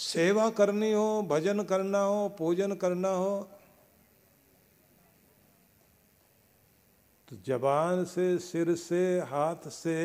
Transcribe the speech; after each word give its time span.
सेवा 0.00 0.48
करनी 0.50 0.92
हो, 0.92 1.22
भजन 1.22 1.62
करना 1.62 1.98
हो, 1.98 2.28
पूजन 2.28 2.74
करना 2.74 3.08
हो 3.08 3.48
तो 7.28 7.36
जबान 7.46 8.04
से, 8.04 8.38
सिर 8.38 8.74
से, 8.74 9.20
हाथ 9.20 9.68
से 9.68 9.98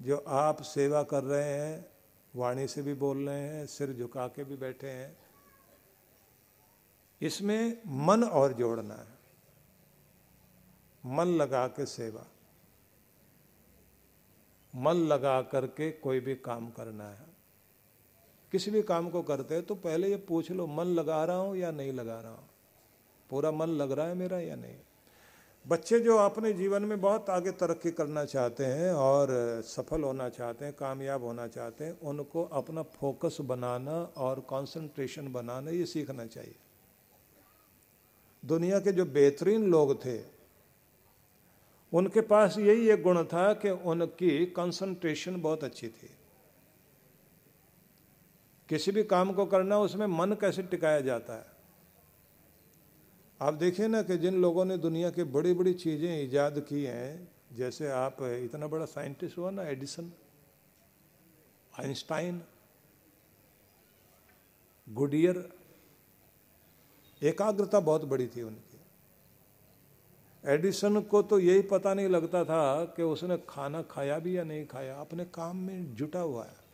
जो 0.00 0.16
आप 0.28 0.60
सेवा 0.62 1.02
कर 1.02 1.24
रहे 1.24 1.52
हैं, 1.52 1.86
वाणी 2.34 2.66
से 2.68 2.82
भी 2.82 2.94
बोल 2.94 3.28
रहे 3.28 3.40
हैं, 3.40 3.66
सिर 3.66 3.92
झुका 3.92 4.26
के 4.28 4.44
भी 4.44 4.56
बैठे 4.56 4.90
हैं, 4.90 5.16
इसमें 7.20 7.82
मन 7.86 8.24
और 8.24 8.52
जोड़ना 8.52 8.94
है। 8.94 9.14
मन 11.04 11.36
लगा 11.36 11.66
के 11.68 11.86
सेवा। 11.86 12.26
मन 14.74 15.06
लगा 15.08 15.40
करके 15.42 15.90
कोई 15.90 16.20
भी 16.20 16.34
काम 16.36 16.70
करना 16.70 17.08
है। 17.08 17.25
किसी 18.56 18.70
भी 18.70 18.82
काम 18.82 19.10
को 19.10 19.22
करते 19.22 19.54
हैं 19.54 19.64
तो 19.66 19.74
पहले 19.74 20.08
ये 20.08 20.16
पूछ 20.16 20.50
लो, 20.50 20.66
मन 20.66 20.84
लगा 20.84 21.24
रहा 21.24 21.36
हूँ 21.36 21.56
या 21.56 21.70
नहीं 21.70 21.92
लगा 21.92 22.20
रहा 22.20 22.32
हूँ? 22.32 22.48
पूरा 23.30 23.50
मन 23.50 23.66
लग 23.66 23.92
रहा 23.92 24.06
है 24.06 24.14
मेरा 24.14 24.38
या 24.40 24.56
नहीं? 24.56 24.76
बच्चे 25.66 26.00
जो 26.00 26.16
अपने 26.16 26.52
जीवन 26.52 26.82
में 26.82 27.00
बहुत 27.00 27.30
आगे 27.30 27.50
तरक्की 27.50 27.90
करना 27.90 28.24
चाहते 28.24 28.64
हैं 28.64 28.92
और 28.92 29.28
सफल 29.64 30.02
होना 30.02 30.28
चाहते 30.28 30.64
हैं, 30.64 30.74
कामयाब 30.74 31.24
होना 31.24 31.46
चाहते 31.46 31.84
हैं, 31.84 32.00
उनको 32.00 32.44
अपना 32.44 32.82
फोकस 32.82 33.38
बनाना 33.40 34.02
और 34.16 34.40
कंसंट्रेशन 34.40 35.32
बनाना, 35.32 35.70
ये 35.70 35.86
सीखना 35.86 36.26
चाहिए। 36.26 36.54
दुनिया 38.44 38.80
के 38.80 38.92
जो 38.92 39.04
बेहतरीन 39.04 39.64
लोग 39.64 40.04
थे, 40.04 40.18
उनके 41.92 42.20
पास 42.20 42.58
यही 42.58 42.88
एक 42.90 43.02
गुण 43.02 43.24
था 43.24 43.52
कि 43.54 43.70
उनकी 43.70 44.46
कंसंट्रेशन 44.46 45.40
बहुत 45.40 45.64
अच्छी 45.64 45.88
थी। 45.88 46.10
किसी 48.68 48.92
भी 48.92 49.02
काम 49.04 49.32
को 49.32 49.46
करना, 49.46 49.78
उसमें 49.78 50.06
मन 50.06 50.32
कैसे 50.32 50.62
टिकाया 50.62 51.00
जाता 51.00 51.34
है? 51.34 51.46
आप 53.40 53.54
देखिए 53.54 53.88
ना 53.88 54.02
कि 54.02 54.16
जिन 54.18 54.34
लोगों 54.34 54.64
ने 54.64 54.78
दुनिया 54.78 55.10
की 55.10 55.24
बड़ी 55.24 55.54
बड़ी 55.54 55.74
चीज़ें 55.74 56.22
ईजाद 56.24 56.60
की 56.60 56.84
हैं, 56.84 57.28
जैसे 57.52 57.90
आप, 57.90 58.16
इतना 58.22 58.66
बड़ा 58.66 58.84
साइंटिस्ट 58.84 59.38
हुआ 59.38 59.50
ना, 59.50 59.62
एडिसन, 59.62 60.12
आइंस्टाइन, 61.80 62.42
गुडियर, 64.86 65.48
एकाग्रता 67.22 67.80
बहुत 67.80 68.04
बड़ी 68.04 68.26
थी 68.26 68.42
उनकी। 68.42 68.80
एडिसन 70.44 71.00
को 71.00 71.22
तो 71.22 71.38
यही 71.38 71.62
पता 71.62 71.94
नहीं 71.94 72.08
लगता 72.08 72.44
था 72.44 72.84
कि 72.84 73.02
उसने 73.02 73.36
खाना 73.48 73.82
खाया 73.82 74.18
भी 74.18 74.36
या 74.38 74.44
नहीं 74.44 74.66
खाया, 74.66 74.96
अपने 74.96 75.24
काम 75.24 75.56
में 75.56 75.94
जुटा 75.94 76.20
हुआ 76.20 76.44
है। 76.44 76.65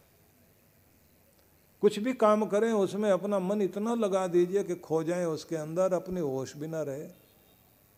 कुछ 1.83 1.99
भी 1.99 2.13
काम 2.15 2.47
करें, 2.47 2.73
उसमें 2.73 3.11
अपना 3.11 3.39
मन 3.39 3.63
इतना 3.63 3.95
लगा 3.95 4.27
दीजिए 4.27 4.65
कि 4.65 4.75
खो 4.75 5.03
जाए, 5.03 5.25
उसके 5.25 5.57
अंदर 5.57 5.93
अपने 5.93 6.21
होश 6.21 6.57
भी 6.57 6.67
ना 6.67 6.83
रहे, 6.83 7.07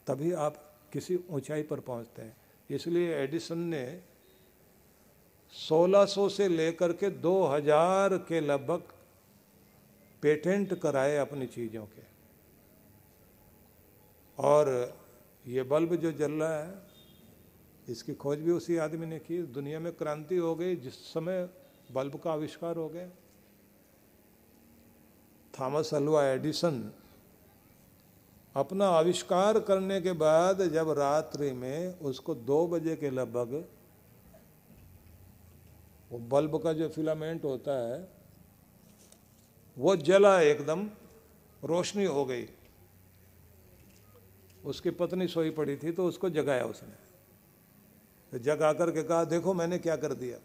तभी 0.07 0.33
आप 0.33 0.57
किसी 0.93 1.19
ऊंचाई 1.31 1.63
पर 1.63 1.81
पहुँचते 1.81 2.23
हैं। 2.23 2.37
इसलिए 2.71 3.15
एडिसन 3.15 3.59
ने 3.59 4.01
1600 5.55 6.29
से 6.29 6.49
लेकर 6.49 6.93
के 6.93 7.11
2000 7.11 8.19
के 8.19 8.41
लगभग 8.41 8.83
पेटेंट 10.23 10.81
कराए 10.81 11.17
अपनी 11.17 11.47
चीज़ों 11.47 11.85
के। 11.85 12.03
और 14.39 14.95
ये 15.47 15.63
बल्ब 15.63 15.95
जो 15.97 16.13
जल 16.13 16.33
रहा 16.33 16.59
है, 16.59 16.75
इसकी 17.89 18.15
खोज 18.15 18.39
भी 18.39 18.51
उसी 18.51 18.77
आदमी 18.77 19.07
ने 19.07 19.19
की। 19.19 19.43
दुनिया 19.43 19.81
में 19.81 19.93
क्रांति 19.93 20.37
हो 20.37 20.55
गई, 20.55 20.77
जिस 20.77 20.95
समय 20.95 21.49
बल्ब 21.93 22.21
का 22.21 22.33
आविष्कार 22.33 22.77
हो 22.77 22.89
गया। 22.89 23.09
थॉमस 25.61 25.95
अल्वा 25.95 26.25
एडिसन 26.25 26.93
अपना 28.57 28.89
आविष्कार 28.89 29.61
करने 29.61 30.01
के 30.01 30.13
बाद 30.13 30.63
जब 30.69 30.91
रात्रि 30.91 31.53
में 31.53 31.99
उसको 31.99 32.35
दो 32.35 32.67
बजे 32.67 32.97
के 32.97 33.11
लगभग 33.11 33.65
वो 36.13 36.19
बल्ब 36.19 36.63
का 36.63 36.73
जो 36.73 36.89
फिलामेंट 36.89 37.45
होता 37.45 37.73
है, 37.73 38.09
वो 39.77 39.97
जला 39.97 40.41
एकदम, 40.41 40.91
रोशनी 41.65 42.05
हो 42.05 42.25
गई। 42.25 42.47
उसकी 44.65 44.91
पत्नी 44.91 45.27
सोई 45.29 45.51
पड़ी 45.51 45.77
थी 45.77 45.93
तो 45.93 46.07
उसको 46.07 46.31
जगाया 46.31 46.65
उसने। 46.65 46.95
तो 48.33 48.39
जगा 48.39 48.73
करके 48.73 49.03
कहा, 49.03 49.25
देखो 49.25 49.55
मैंने 49.55 49.79
क्या 49.79 49.97
कर 49.97 50.15
दिया। 50.15 50.39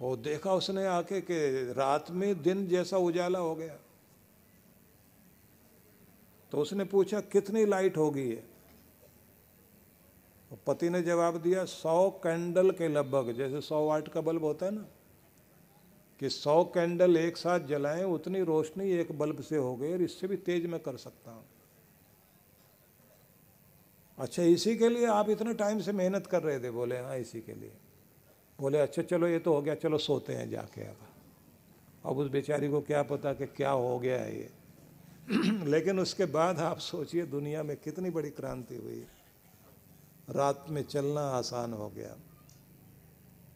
वो 0.00 0.16
देखा 0.16 0.52
उसने 0.52 0.86
आके 0.86 1.20
कि 1.20 1.36
रात 1.72 2.10
में 2.10 2.42
दिन 2.42 2.66
जैसा 2.68 2.96
उजाला 2.96 3.38
हो 3.38 3.54
गया। 3.54 3.76
तो 6.52 6.58
उसने 6.58 6.84
पूछा, 6.84 7.20
कितनी 7.20 7.64
लाइट 7.66 7.96
होगी 7.96 8.28
ये? 8.30 8.42
पति 10.66 10.90
ने 10.90 11.02
जवाब 11.02 11.36
दिया, 11.36 11.64
सौ 11.64 12.10
कैंडल 12.22 12.70
के 12.70 12.88
लगभग, 12.88 13.32
जैसे 13.32 13.60
सौ 13.60 13.86
वाट 13.86 14.08
का 14.08 14.20
बल्ब 14.20 14.44
होता 14.44 14.66
है 14.66 14.72
ना, 14.72 14.84
कि 16.20 16.28
सौ 16.30 16.64
कैंडल 16.64 17.16
एक 17.16 17.36
साथ 17.36 17.60
जलाएँ, 17.60 18.04
उतनी 18.04 18.42
रोशनी 18.42 18.90
एक 18.90 19.18
बल्ब 19.18 19.40
से 19.40 19.56
हो 19.56 19.74
गई 19.76 19.92
और 19.92 20.02
इससे 20.02 20.26
भी 20.26 20.36
तेज 20.36 20.66
मैं 20.66 20.80
कर 20.80 20.96
सकता 20.96 21.30
हूँ। 21.30 21.44
अच्छा 24.18 24.42
इसी 24.42 24.76
के 24.76 24.88
लिए 24.88 25.06
आप 25.06 25.30
इतने 25.30 25.54
टाइम 25.54 25.80
से 25.80 25.92
मेहनत 25.92 26.26
कर 26.26 26.42
रहे 26.42 26.60
थे? 26.60 26.70
बोले 26.70 26.98
हाँ 26.98 27.16
इसी 27.16 27.40
के 27.40 27.54
लिए। 27.54 27.72
बोले 28.60 28.78
अच्छा 28.78 29.02
चलो, 29.02 29.26
ये 29.26 29.38
तो 29.38 29.54
हो 29.54 29.62
गया, 29.62 29.74
चलो, 29.74 29.98
सोते 29.98 30.32
हैं 30.32 30.50
जाके 30.50 30.80
अब। 30.80 30.96
अब 32.04 32.18
उस 32.18 32.30
बेचारी 32.30 32.68
को 32.68 32.80
क्या 32.80 33.02
पता 33.02 33.32
कि 33.32 33.46
क्या 33.46 33.70
हो 33.70 33.98
गया 33.98 34.20
है 34.20 34.38
ये। 34.38 34.50
लेकिन 35.64 36.00
उसके 36.00 36.24
बाद 36.24 36.58
आप 36.58 36.78
सोचिए, 36.78 37.22
दुनिया 37.22 37.62
में 37.62 37.76
कितनी 37.76 38.10
बड़ी 38.10 38.30
क्रांति 38.30 38.76
हुई। 38.76 39.06
रात 40.30 40.66
में 40.68 40.82
चलना 40.82 41.20
आसान 41.20 41.72
हो 41.72 41.88
गया। 41.88 42.16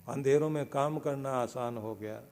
अंधेरों 0.08 0.50
में 0.50 0.68
काम 0.68 0.98
करना 0.98 1.30
आसान 1.30 1.76
हो 1.76 1.94
गया। 1.94 2.22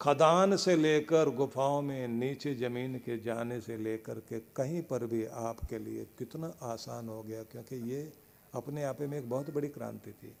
खदान 0.00 0.56
से 0.56 0.76
लेकर 0.76 1.30
गुफाओं 1.30 1.82
में, 1.82 2.08
नीचे 2.08 2.54
ज़मीन 2.54 2.98
के 2.98 3.18
जाने 3.18 3.60
से 3.60 3.76
लेकर 3.76 4.14
के 4.14 4.40
कहीं 4.40 4.82
पर 4.82 5.06
भी 5.06 5.24
आपके 5.24 5.78
लिए 5.78 6.04
कितना 6.04 6.54
आसान 6.62 7.08
हो 7.08 7.22
गया, 7.22 7.42
क्योंकि 7.42 7.76
ये 7.76 8.12
अपने 8.54 8.84
आप 8.84 9.00
में 9.00 9.18
एक 9.18 9.30
बहुत 9.30 9.54
बड़ी 9.54 9.68
क्रांति 9.68 10.12
थी। 10.12 10.36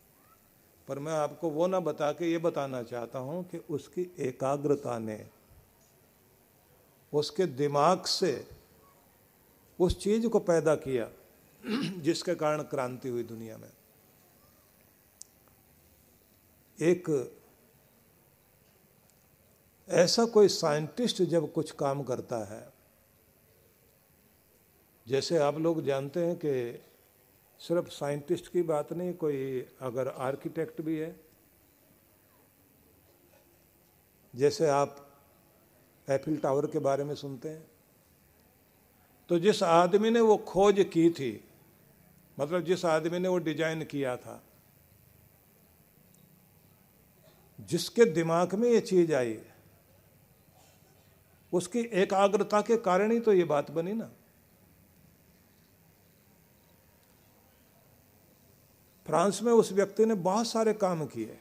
पर 0.88 0.98
मैं 0.98 1.12
आपको 1.12 1.50
वो 1.50 1.66
ना 1.66 1.80
बता 1.80 2.12
के 2.12 2.30
ये 2.32 2.38
बताना 2.38 2.82
चाहता 2.82 3.18
हूँ 3.18 3.44
कि 3.44 3.58
उसकी 3.58 4.14
एकाग्रता 4.18 4.98
ने 4.98 5.26
उसके 7.12 7.46
दिमाग 7.46 8.04
से 8.04 8.48
उस 9.80 9.98
चीज़ 10.00 10.28
को 10.28 10.38
पैदा 10.38 10.74
किया 10.74 11.08
जिसके 12.00 12.34
कारण 12.34 12.62
क्रांति 12.62 13.08
हुई 13.08 13.22
दुनिया 13.22 13.56
में। 13.58 13.70
एक 16.78 17.32
ऐसा 19.88 20.24
कोई 20.24 20.48
साइंटिस्ट 20.48 21.22
जब 21.22 21.52
कुछ 21.52 21.70
काम 21.70 22.02
करता 22.02 22.38
है, 22.44 22.72
जैसे 25.06 25.38
आप 25.38 25.58
लोग 25.58 25.82
जानते 25.82 26.24
हैं 26.26 26.36
कि 26.36 26.82
सिर्फ़ 27.60 27.88
साइंटिस्ट 27.90 28.52
की 28.52 28.62
बात 28.64 28.92
नहीं, 28.92 29.12
कोई 29.14 29.66
अगर 29.82 30.08
आर्किटेक्ट 30.08 30.80
भी 30.80 30.96
है। 30.98 31.14
जैसे 34.34 34.68
आप 34.70 34.96
एफिल 36.08 36.36
टावर 36.38 36.66
के 36.66 36.78
बारे 36.80 37.04
में 37.04 37.14
सुनते 37.16 37.48
हैं 37.48 37.64
तो 39.28 39.38
जिस 39.38 39.62
आदमी 39.62 40.10
ने 40.10 40.20
वो 40.22 40.36
खोज 40.46 40.84
की 40.92 41.08
थी 41.10 41.32
मतलब 42.38 42.64
जिस 42.64 42.84
आदमी 42.86 43.18
ने 43.18 43.28
वो 43.28 43.38
डिज़ाइन 43.40 43.84
किया 43.84 44.16
था, 44.16 44.42
जिसके 47.58 48.04
दिमाग 48.06 48.54
में 48.54 48.68
ये 48.70 48.80
चीज़ 48.82 49.12
आई, 49.14 49.38
उसकी 51.52 51.80
एकाग्रता 51.96 52.60
के 52.60 52.76
कारण 52.78 53.12
ही 53.12 53.20
तो 53.20 53.32
ये 53.32 53.44
बात 53.46 53.70
बनी 53.70 53.92
ना। 53.94 54.10
फ्रांस 59.06 59.42
में 59.42 59.52
उस 59.52 59.72
व्यक्ति 59.72 60.06
ने 60.06 60.14
बहुत 60.14 60.46
सारे 60.46 60.72
काम 60.72 61.06
किए। 61.06 61.38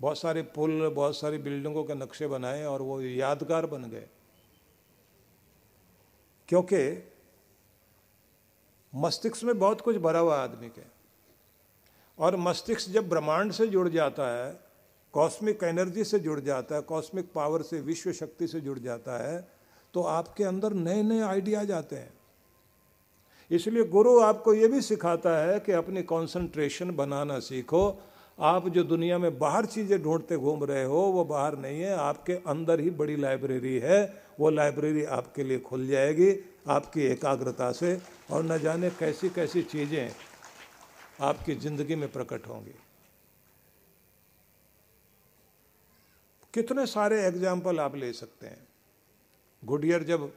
बहुत 0.00 0.18
सारे 0.18 0.42
पुल, 0.42 0.88
बहुत 0.88 1.16
सारी 1.16 1.38
बिल्डिंगों 1.38 1.84
के 1.84 1.94
नक्शे 1.94 2.26
बनाए 2.26 2.64
और 2.64 2.82
वो 2.82 3.00
यादगार 3.00 3.66
बन 3.66 3.84
गए। 3.84 4.08
क्योंकि 6.48 7.12
मस्तिष्क 8.94 9.44
में 9.44 9.58
बहुत 9.58 9.80
कुछ 9.80 9.96
भरा 9.96 10.18
हुआ 10.18 10.36
आदमी 10.36 10.68
के। 10.68 10.82
और 12.18 12.36
मस्तिष्क 12.36 12.90
जब 12.90 13.08
ब्रह्मांड 13.08 13.52
से 13.52 13.66
जुड़ 13.66 13.88
जाता 13.88 14.46
है, 14.46 14.60
कॉस्मिक 15.12 15.62
एनर्जी 15.64 16.04
से 16.04 16.18
जुड़ 16.18 16.40
जाता 16.40 16.74
है, 16.74 16.80
कॉस्मिक 16.80 17.32
पावर 17.32 17.62
से, 17.62 17.80
विश्व 17.80 18.12
शक्ति 18.12 18.48
से 18.48 18.60
जुड़ 18.60 18.78
जाता 18.78 19.18
है 19.28 19.48
तो 19.94 20.02
आपके 20.02 20.44
अंदर 20.44 20.72
नए 20.72 21.02
नए 21.02 21.20
आइडियाज़ 21.20 21.72
आते 21.72 21.96
हैं। 21.96 22.21
इसलिए 23.52 23.84
गुरु 23.84 24.18
आपको 24.20 24.54
ये 24.54 24.68
भी 24.68 24.80
सिखाता 24.80 25.36
है 25.38 25.58
कि 25.60 25.72
अपनी 25.72 26.02
कंसंट्रेशन 26.04 26.90
बनाना 26.96 27.38
सीखो। 27.40 27.82
आप 28.38 28.68
जो 28.68 28.82
दुनिया 28.84 29.18
में 29.18 29.38
बाहर 29.38 29.66
चीज़ें 29.66 30.02
ढूंढते 30.02 30.36
घूम 30.36 30.64
रहे 30.64 30.84
हो, 30.84 30.98
वो 30.98 31.24
बाहर 31.24 31.56
नहीं 31.58 31.80
है, 31.80 31.92
आपके 31.92 32.32
अंदर 32.32 32.80
ही 32.80 32.90
बड़ी 32.92 33.16
लाइब्रेरी 33.16 33.78
है। 33.78 34.00
वो 34.40 34.50
लाइब्रेरी 34.50 35.04
आपके 35.06 35.44
लिए 35.44 35.58
खुल 35.60 35.86
जाएगी, 35.86 36.30
आपकी 36.68 37.02
एकाग्रता 37.02 37.70
से, 37.72 38.00
और 38.30 38.44
न 38.44 38.58
जाने 38.58 38.90
कैसी 38.90 39.28
कैसी 39.30 39.62
चीज़ें 39.64 40.10
आपकी 41.20 41.54
ज़िंदगी 41.54 41.94
में 41.94 42.10
प्रकट 42.12 42.46
होंगी। 42.48 42.74
कितने 46.54 46.86
सारे 46.86 47.22
एग्ज़ाम्पल 47.26 47.80
आप 47.80 47.96
ले 47.96 48.12
सकते 48.12 48.46
हैं। 48.46 48.66
गुडियर 49.62 50.02
जब 50.02 50.32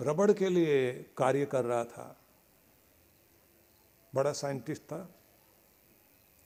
रबड़ 0.00 0.32
के 0.32 0.48
लिए 0.48 0.92
कार्य 1.16 1.46
कर 1.46 1.64
रहा 1.64 1.84
था। 1.84 2.16
बड़ा 4.14 4.32
साइंटिस्ट 4.32 4.82
था। 4.82 5.14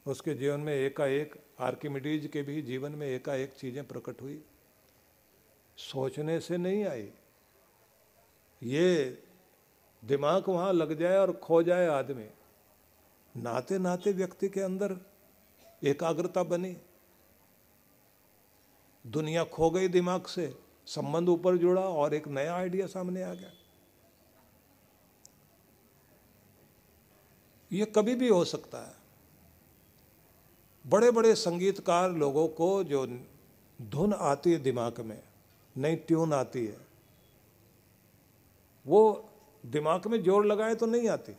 उसके 0.06 0.34
जीवन 0.34 0.60
में 0.60 0.74
एकाएक 0.74 1.42
आर्किमिडीज 1.60 2.26
के 2.26 2.42
भी 2.42 2.62
जीवन 2.62 2.92
में 2.92 3.06
एकाएक 3.06 3.52
चीज़ें 3.52 3.88
प्रकट 3.88 4.22
हुई। 4.22 4.44
सोचने 5.76 6.40
से 6.40 6.56
नहीं 6.56 6.84
आई। 6.84 7.12
ये 8.62 9.22
दिमाग 10.04 10.48
वहाँ 10.48 10.72
लग 10.72 10.98
जाए 10.98 11.18
और 11.18 11.32
खो 11.32 11.62
जाए 11.62 11.86
आदमी। 11.86 12.26
नाते 13.36 13.78
नाते 13.78 14.12
व्यक्ति 14.12 14.48
के 14.48 14.60
अंदर 14.60 14.96
एकाग्रता 15.84 16.42
बनी। 16.42 16.76
दुनिया 19.06 19.44
खो 19.44 19.70
गई 19.70 19.88
दिमाग 19.88 20.26
से। 20.26 20.71
संबंध 20.86 21.28
ऊपर 21.28 21.56
जुड़ा 21.56 21.82
और 21.82 22.14
एक 22.14 22.28
नया 22.28 22.54
आइडिया 22.54 22.86
सामने 22.86 23.22
आ 23.22 23.32
गया। 23.34 23.50
ये 27.70 27.84
कभी 27.86 28.14
भी 28.14 28.28
हो 28.28 28.44
सकता 28.46 28.78
है। 28.78 28.94
बड़े 30.84 31.10
बड़े 31.10 31.34
संगीतकार 31.36 32.10
लोगों 32.12 32.46
को 32.50 32.72
जो 32.84 33.06
धुन 33.78 34.12
आती 34.14 34.52
है 34.52 34.58
दिमाग 34.60 35.00
में, 35.00 35.22
नई 35.76 35.96
ट्यून 35.98 36.32
आती 36.32 36.64
है, 36.66 36.76
वो 38.86 39.28
दिमाग 39.64 40.06
में 40.06 40.22
ज़ोर 40.22 40.46
लगाए 40.46 40.74
तो 40.74 40.86
नहीं 40.86 41.08
आती। 41.08 41.32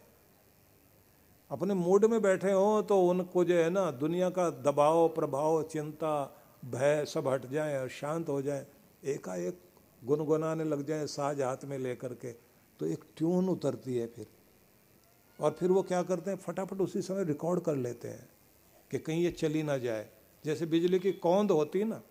अपने 1.51 1.73
मूड 1.73 2.05
में 2.05 2.21
बैठे 2.21 2.51
हो 2.51 2.81
तो 2.81 3.01
उनको 3.03 3.43
जो 3.45 3.55
है 3.55 3.69
ना, 3.69 3.89
दुनिया 3.93 4.29
का 4.29 4.49
दबाव, 4.49 5.07
प्रभाव, 5.09 5.61
चिंता, 5.63 6.35
भय 6.65 7.05
सब 7.07 7.27
हट 7.27 7.45
जाए 7.47 7.77
और 7.79 7.89
शांत 7.91 8.29
हो 8.29 8.41
जाए। 8.41 8.65
एकाएक 9.03 9.59
गुनगुनाने 10.03 10.63
लग 10.63 10.85
जाए 10.85 11.07
साज 11.07 11.41
हाथ 11.41 11.57
में 11.63 11.77
लेकर 11.77 12.13
के 12.13 12.31
तो 12.79 12.85
एक 12.85 13.03
ट्यून 13.17 13.49
उतरती 13.49 13.97
है 13.97 14.07
फिर। 14.07 14.27
और 15.39 15.51
फिर 15.51 15.71
वो 15.71 15.83
क्या 15.83 16.03
करते 16.03 16.31
हैं? 16.31 16.37
फटाफट 16.37 16.81
उसी 16.81 17.01
समय 17.01 17.23
रिकॉर्ड 17.23 17.61
कर 17.61 17.75
लेते 17.75 18.07
हैं 18.07 18.29
कि 18.91 18.99
कहीं 18.99 19.23
ये 19.23 19.31
चली 19.31 19.63
ना 19.63 19.77
जाए। 19.77 20.09
जैसे 20.45 20.65
बिजली 20.65 20.99
की 20.99 21.11
कौंद 21.11 21.51
होती 21.51 21.79
है 21.79 21.85
ना, 21.85 22.01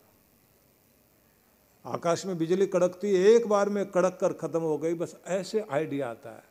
आकाश 1.87 2.27
में 2.27 2.39
बिजली 2.39 2.67
कड़कती, 2.67 3.09
एक 3.09 3.47
बार 3.47 3.69
में 3.69 3.91
कड़क 3.91 4.19
कर 4.21 4.33
खत्म 4.33 4.61
हो 4.61 4.79
गई, 4.79 4.95
बस 4.95 5.17
ऐसे 5.27 5.61
आइडिया 5.61 6.11
आता 6.11 6.31
है। 6.31 6.45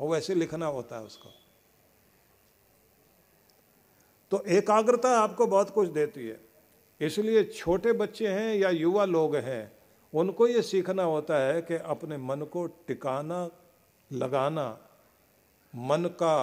और 0.00 0.08
वैसे 0.08 0.34
लिखना 0.34 0.66
होता 0.66 0.98
है 0.98 1.04
उसको। 1.04 1.28
तो 4.30 4.42
एकाग्रता 4.42 5.18
आपको 5.18 5.46
बहुत 5.46 5.70
कुछ 5.70 5.88
देती 5.88 6.28
है। 6.28 6.47
इसलिए 7.00 7.44
छोटे 7.44 7.92
बच्चे 7.92 8.28
हैं 8.28 8.54
या 8.54 8.70
युवा 8.70 9.04
लोग 9.04 9.36
हैं, 9.36 9.72
उनको 10.12 10.46
ये 10.46 10.62
सीखना 10.62 11.02
होता 11.02 11.36
है 11.38 11.60
कि 11.62 11.74
अपने 11.74 12.16
मन 12.16 12.40
को 12.42 12.66
टिकाना, 12.66 13.48
लगाना, 14.10 14.78
मन 15.74 16.04
का 16.22 16.36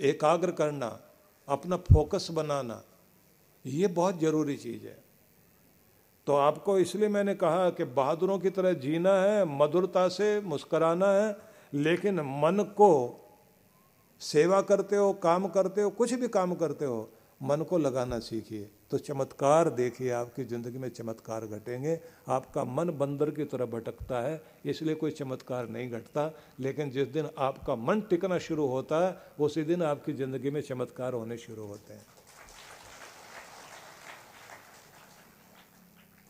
एकाग्र 0.00 0.50
करना, 0.50 0.98
अपना 1.48 1.76
फोकस 1.92 2.28
बनाना, 2.30 2.82
ये 3.64 3.86
बहुत 3.86 4.20
ज़रूरी 4.20 4.56
चीज़ 4.56 4.86
है। 4.86 4.98
तो 6.26 6.36
आपको 6.36 6.78
इसलिए 6.78 7.08
मैंने 7.08 7.34
कहा 7.34 7.70
कि 7.70 7.84
बहादुरों 7.84 8.38
की 8.38 8.50
तरह 8.50 8.72
जीना 8.72 9.12
है, 9.12 9.44
मधुरता 9.58 10.08
से 10.08 10.40
मुस्कराना 10.40 11.12
है, 11.12 11.36
लेकिन 11.74 12.20
मन 12.20 12.64
को 12.76 12.90
सेवा 14.20 14.60
करते 14.62 14.96
हो, 14.96 15.12
काम 15.12 15.48
करते 15.48 15.82
हो, 15.82 15.90
कुछ 15.90 16.14
भी 16.14 16.28
काम 16.28 16.54
करते 16.54 16.84
हो 16.84 17.08
मन 17.40 17.62
को 17.62 17.78
लगाना 17.78 18.18
सीखिए। 18.18 18.68
तो 18.90 18.98
चमत्कार 18.98 19.68
देखिए, 19.70 20.10
आपकी 20.10 20.44
ज़िंदगी 20.44 20.78
में 20.78 20.88
चमत्कार 20.88 21.46
घटेंगे। 21.46 21.98
आपका 22.28 22.64
मन 22.66 22.90
बंदर 22.98 23.30
की 23.30 23.44
तरह 23.44 23.66
भटकता 23.66 24.20
है, 24.22 24.40
इसलिए 24.64 24.94
कोई 24.94 25.10
चमत्कार 25.10 25.68
नहीं 25.68 25.90
घटता। 25.90 26.30
लेकिन 26.60 26.90
जिस 26.90 27.08
दिन 27.08 27.28
आपका 27.38 27.76
मन 27.78 28.00
टिकना 28.10 28.38
शुरू 28.38 28.66
होता 28.66 29.06
है, 29.06 29.16
उसी 29.40 29.62
दिन 29.64 29.82
आपकी 29.82 30.12
ज़िंदगी 30.12 30.50
में 30.50 30.60
चमत्कार 30.60 31.12
होने 31.12 31.36
शुरू 31.38 31.66
होते 31.66 31.94
हैं। 31.94 32.04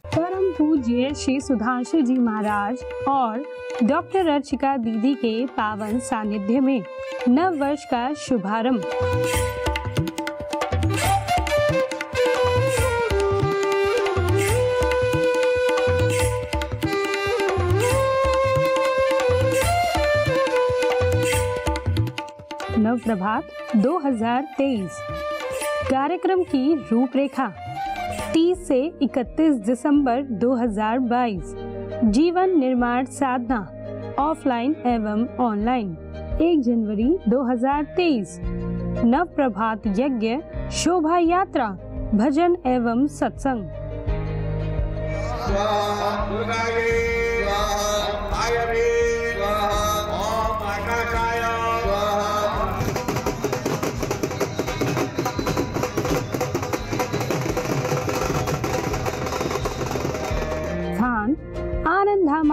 परम 0.05 0.51
पूज्य 0.53 1.15
श्री 1.15 1.41
सुधांशु 1.41 2.01
जी 2.01 2.15
महाराज 2.15 2.83
और 3.09 3.45
डॉक्टर 3.83 4.29
अर्चिका 4.29 4.77
दीदी 4.77 5.15
के 5.15 5.47
पावन 5.47 5.99
सानिध्य 6.01 6.61
में 6.61 6.83
नव 7.29 7.59
वर्ष 7.59 7.85
का 7.85 8.13
शुभारंभ। 8.19 8.85
प्रभात 23.11 23.43
2023 23.77 24.99
कार्यक्रम 25.91 26.43
की 26.43 26.75
रूपरेखा 26.75 27.47
30 28.33 28.59
से 28.69 28.79
31 29.03 29.57
दिसंबर 29.61 30.23
2022 30.23 31.55
जीवन 32.05 32.59
निर्माण 32.59 33.05
साधना, 33.05 33.59
ऑफलाइन 34.19 34.77
एवं 34.87 35.27
ऑनलाइन। 35.41 35.91
1 36.43 36.63
जनवरी 36.63 37.19
2023 37.29 38.39
नव 39.05 39.25
प्रभात 39.25 39.87
यज्ञ, 39.87 40.37
शोभा 40.71 41.19
यात्रा, 41.19 41.69
भजन 42.15 42.57
एवं 42.67 43.07
सत्संग। 43.07 43.69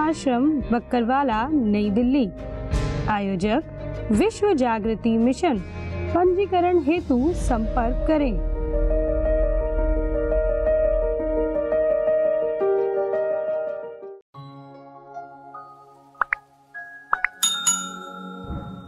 आश्रम 0.08 0.46
बक्करवाला 0.72 1.48
नई 1.48 1.90
दिल्ली। 1.90 2.30
आयोजक 3.10 3.64
विश्व 4.12 4.54
जागृति 4.54 5.18
मिशन। 5.18 5.58
पंजीकरण 6.14 6.80
हेतु 6.80 7.34
संपर्क 7.34 8.08
करें। 8.08 8.57